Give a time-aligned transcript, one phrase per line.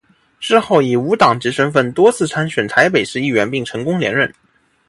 [0.39, 4.33] 之后以无党籍身分多次参选台北市议员并成功连任。